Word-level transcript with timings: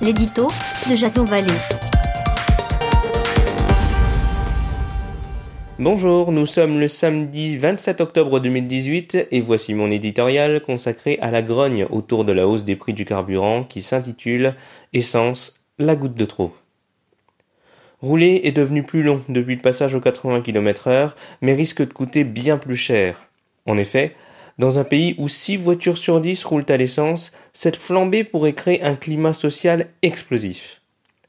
l'édito 0.00 0.48
de 0.90 0.94
Jason 0.94 1.24
Vallée. 1.24 1.46
Bonjour, 5.78 6.32
nous 6.32 6.46
sommes 6.46 6.80
le 6.80 6.88
samedi 6.88 7.56
27 7.56 8.00
octobre 8.00 8.40
2018 8.40 9.28
et 9.30 9.40
voici 9.40 9.74
mon 9.74 9.90
éditorial 9.90 10.60
consacré 10.62 11.18
à 11.20 11.30
la 11.30 11.42
grogne 11.42 11.86
autour 11.90 12.24
de 12.24 12.32
la 12.32 12.46
hausse 12.46 12.64
des 12.64 12.76
prix 12.76 12.92
du 12.92 13.04
carburant 13.04 13.64
qui 13.64 13.82
s'intitule 13.82 14.54
Essence, 14.92 15.64
la 15.78 15.96
goutte 15.96 16.14
de 16.14 16.24
trop. 16.24 16.54
Rouler 18.00 18.42
est 18.44 18.52
devenu 18.52 18.82
plus 18.82 19.02
long 19.02 19.22
depuis 19.28 19.56
le 19.56 19.62
passage 19.62 19.94
aux 19.94 20.00
80 20.00 20.42
km 20.42 20.88
heure, 20.88 21.16
mais 21.40 21.54
risque 21.54 21.86
de 21.86 21.92
coûter 21.92 22.24
bien 22.24 22.58
plus 22.58 22.76
cher. 22.76 23.28
En 23.66 23.76
effet, 23.76 24.14
dans 24.58 24.78
un 24.78 24.84
pays 24.84 25.14
où 25.18 25.28
6 25.28 25.58
voitures 25.58 25.98
sur 25.98 26.20
10 26.20 26.44
roulent 26.44 26.64
à 26.70 26.76
l'essence, 26.76 27.32
cette 27.52 27.76
flambée 27.76 28.24
pourrait 28.24 28.54
créer 28.54 28.82
un 28.82 28.96
climat 28.96 29.34
social 29.34 29.88
explosif. 30.02 30.80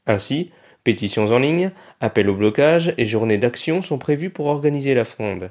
Ainsi, 0.06 0.50
pétitions 0.82 1.32
en 1.32 1.38
ligne, 1.38 1.70
appels 2.00 2.30
au 2.30 2.34
blocage 2.34 2.94
et 2.96 3.04
journées 3.04 3.36
d'action 3.36 3.82
sont 3.82 3.98
prévues 3.98 4.30
pour 4.30 4.46
organiser 4.46 4.94
la 4.94 5.04
fronde. 5.04 5.50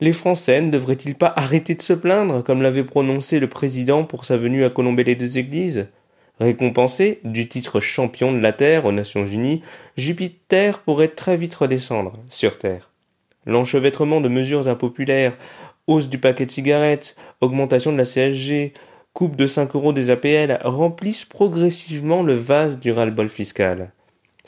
Les 0.00 0.12
Français 0.12 0.60
ne 0.60 0.70
devraient-ils 0.70 1.16
pas 1.16 1.32
arrêter 1.34 1.74
de 1.74 1.82
se 1.82 1.92
plaindre, 1.92 2.44
comme 2.44 2.62
l'avait 2.62 2.84
prononcé 2.84 3.40
le 3.40 3.48
président 3.48 4.04
pour 4.04 4.24
sa 4.24 4.36
venue 4.36 4.64
à 4.64 4.70
colomber 4.70 5.02
les 5.02 5.16
deux 5.16 5.38
églises? 5.38 5.88
Récompensé 6.38 7.18
du 7.24 7.48
titre 7.48 7.80
champion 7.80 8.30
de 8.30 8.38
la 8.38 8.52
Terre 8.52 8.84
aux 8.84 8.92
Nations 8.92 9.26
Unies, 9.26 9.62
Jupiter 9.96 10.78
pourrait 10.82 11.08
très 11.08 11.36
vite 11.36 11.56
redescendre 11.56 12.12
sur 12.30 12.58
Terre. 12.58 12.87
L'enchevêtrement 13.48 14.20
de 14.20 14.28
mesures 14.28 14.68
impopulaires 14.68 15.36
hausse 15.86 16.10
du 16.10 16.18
paquet 16.18 16.44
de 16.44 16.50
cigarettes, 16.50 17.16
augmentation 17.40 17.90
de 17.90 17.96
la 17.96 18.04
CSG, 18.04 18.74
coupe 19.14 19.36
de 19.36 19.46
5 19.46 19.74
euros 19.74 19.94
des 19.94 20.10
APL 20.10 20.58
remplissent 20.62 21.24
progressivement 21.24 22.22
le 22.22 22.34
vase 22.34 22.78
du 22.78 22.92
ras-le-bol 22.92 23.30
fiscal. 23.30 23.92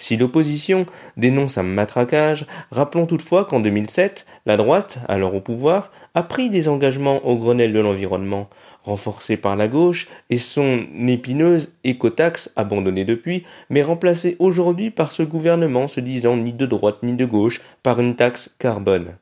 Si 0.01 0.17
l'opposition 0.17 0.87
dénonce 1.19 1.59
un 1.59 1.63
matraquage, 1.63 2.47
rappelons 2.71 3.05
toutefois 3.05 3.45
qu'en 3.45 3.61
2007, 3.61 4.25
la 4.47 4.57
droite, 4.57 4.99
alors 5.09 5.35
au 5.35 5.41
pouvoir, 5.41 5.93
a 6.15 6.23
pris 6.23 6.49
des 6.49 6.69
engagements 6.69 7.27
au 7.27 7.37
Grenelle 7.37 7.75
de 7.75 7.81
l'environnement, 7.81 8.49
renforcés 8.83 9.37
par 9.37 9.57
la 9.57 9.69
gauche 9.69 10.09
et 10.31 10.39
son 10.39 10.87
épineuse 11.07 11.71
écotaxe 11.85 12.51
abandonnée 12.57 13.05
depuis, 13.05 13.45
mais 13.69 13.83
remplacée 13.83 14.37
aujourd'hui 14.39 14.91
par 14.91 15.13
ce 15.13 15.23
gouvernement 15.23 15.87
se 15.87 16.01
disant 16.01 16.39
ni 16.39 16.55
de 16.55 16.65
droite 16.65 17.03
ni 17.03 17.13
de 17.13 17.27
gauche 17.27 17.61
par 17.83 18.01
une 18.01 18.17
taxe 18.17 18.51
carbone. 18.59 19.17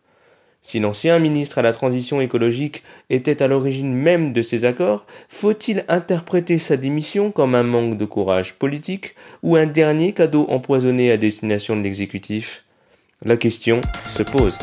Si 0.60 0.80
l'ancien 0.80 1.18
ministre 1.18 1.58
à 1.58 1.62
la 1.62 1.72
transition 1.72 2.20
écologique 2.20 2.82
était 3.10 3.42
à 3.42 3.48
l'origine 3.48 3.92
même 3.92 4.32
de 4.32 4.42
ces 4.42 4.64
accords, 4.64 5.06
faut-il 5.28 5.84
interpréter 5.88 6.58
sa 6.58 6.76
démission 6.76 7.30
comme 7.30 7.54
un 7.54 7.62
manque 7.62 7.96
de 7.96 8.04
courage 8.04 8.54
politique 8.54 9.14
ou 9.42 9.56
un 9.56 9.66
dernier 9.66 10.12
cadeau 10.12 10.46
empoisonné 10.48 11.10
à 11.10 11.16
destination 11.16 11.76
de 11.76 11.82
l'exécutif? 11.82 12.64
La 13.24 13.36
question 13.36 13.80
se 14.06 14.22
pose. 14.22 14.58